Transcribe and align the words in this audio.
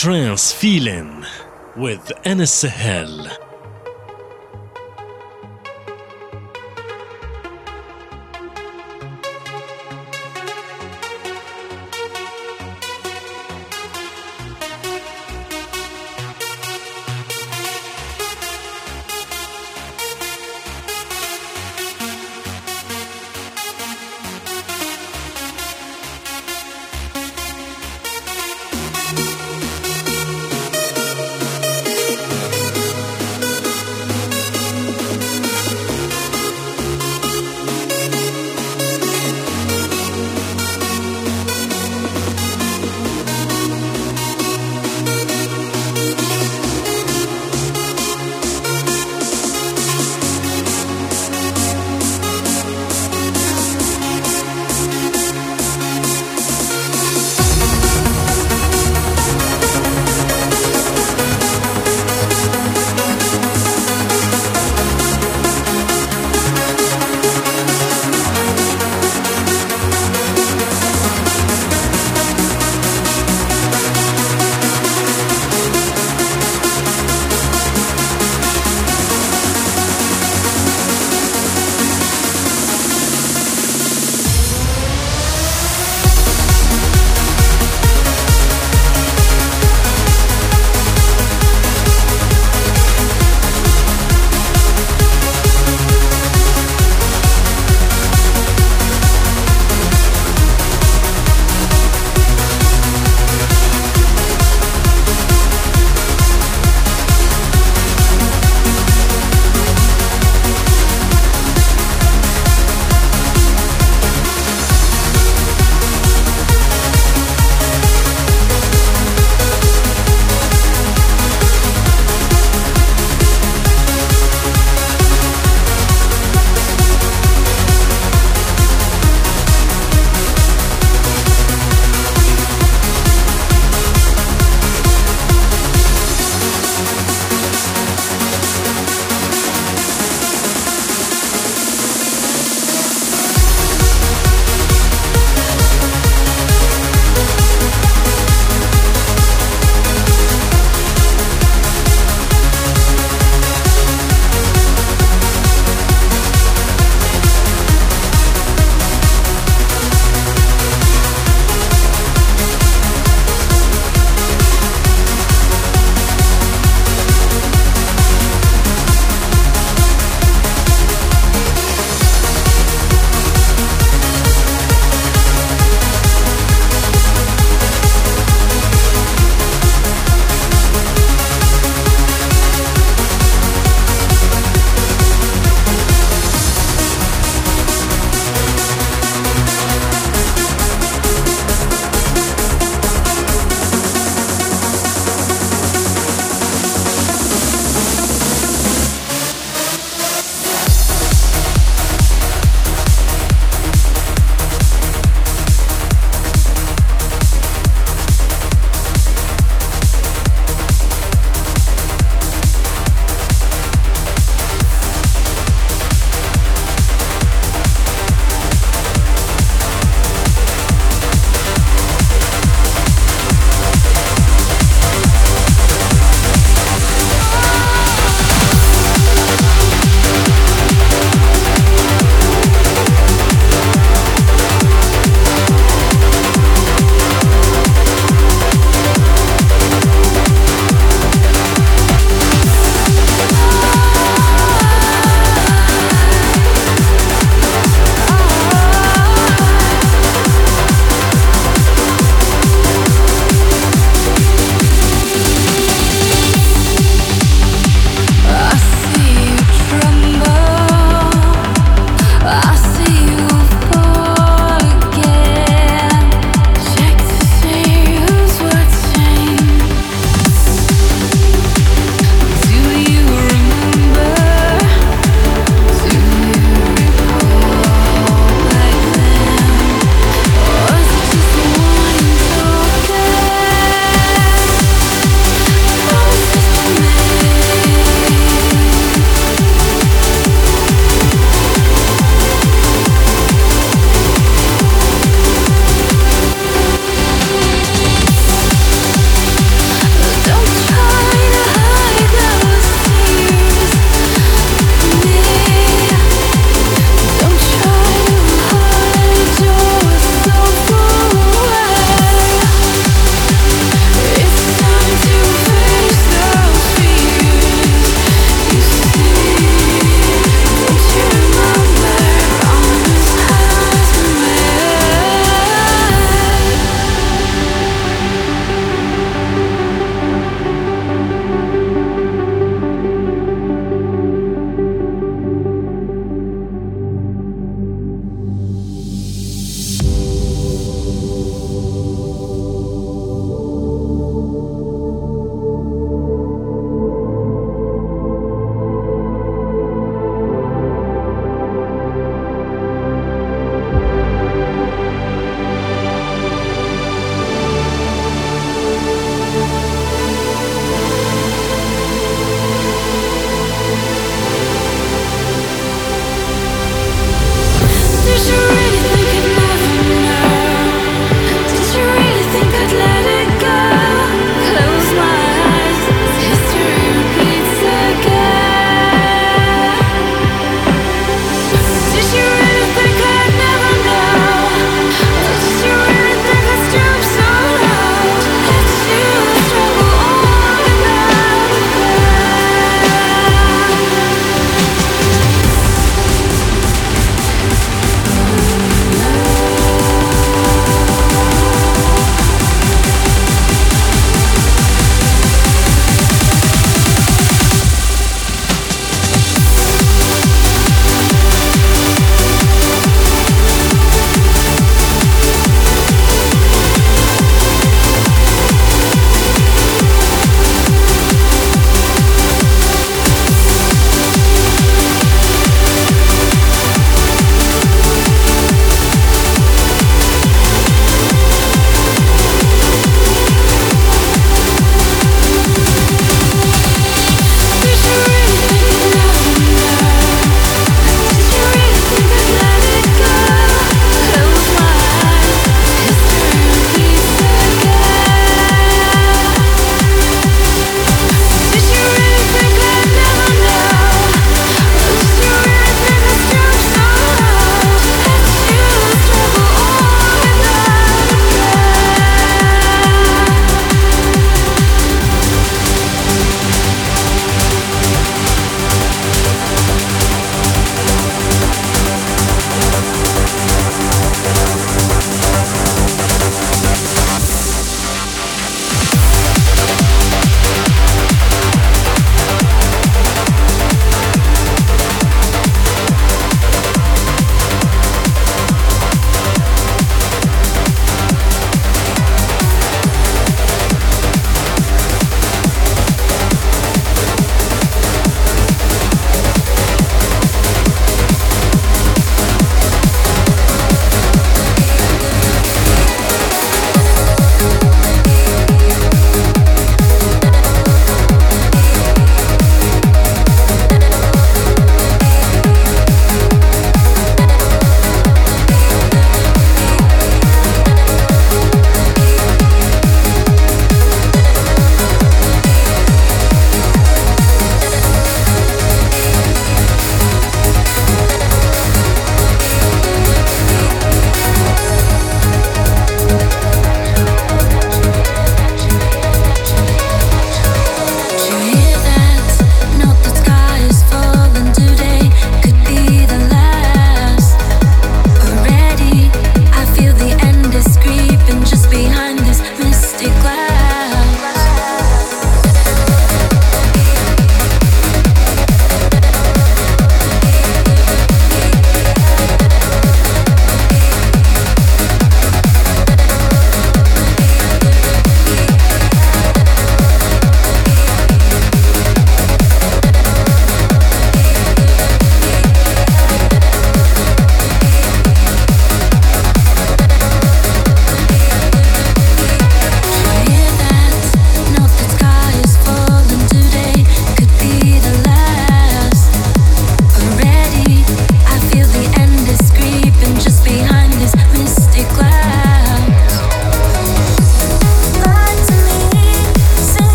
Trance 0.00 0.52
Feeling 0.52 1.26
with 1.74 2.12
Anas 2.24 2.52
Sahel. 2.52 3.47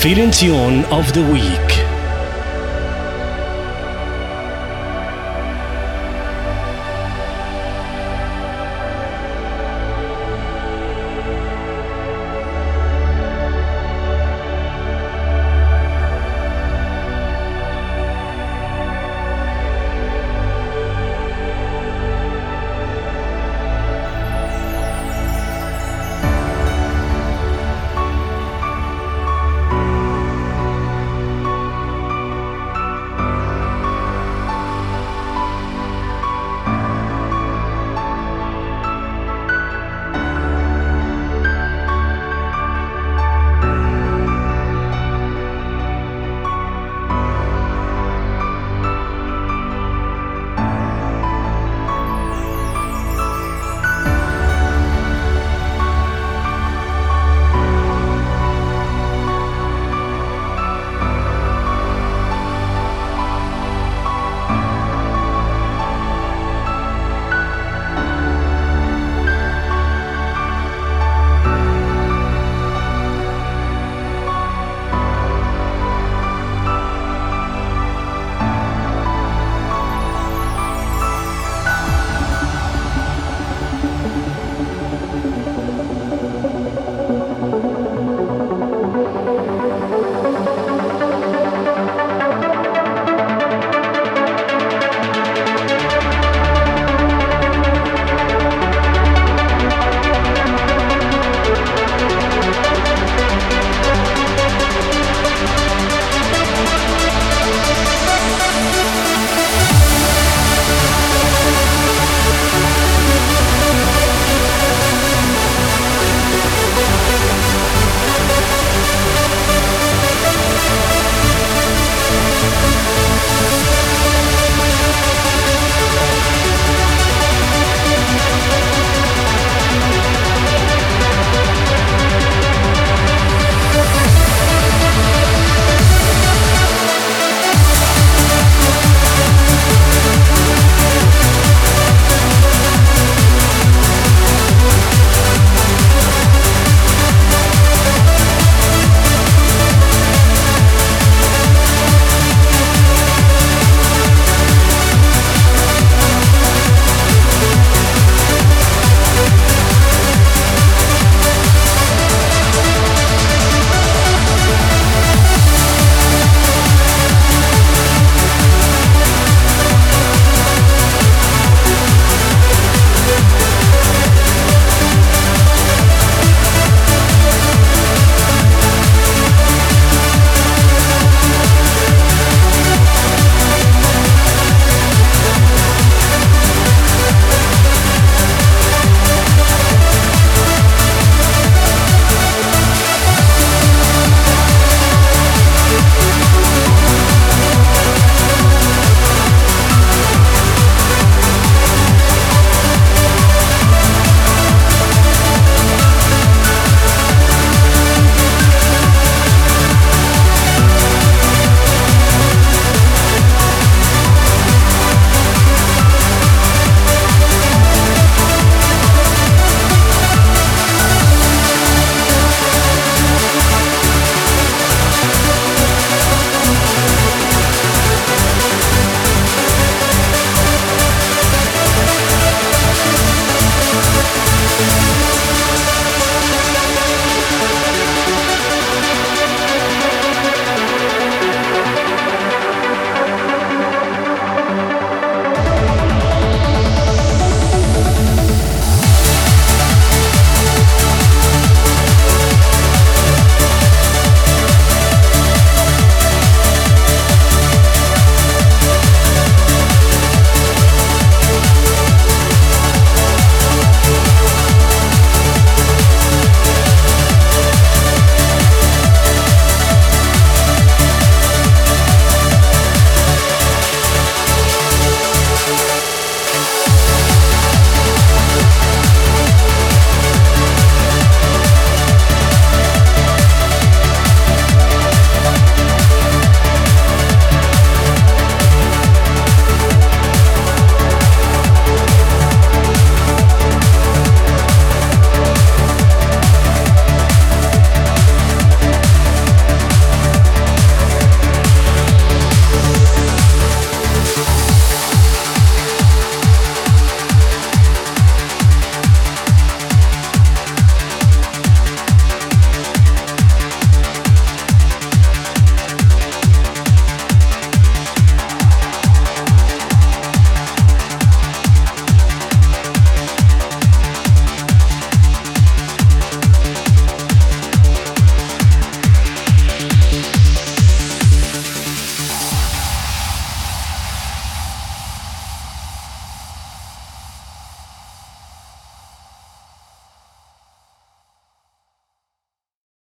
Tune 0.00 0.84
of 0.92 1.12
the 1.12 1.22
week. 1.24 1.87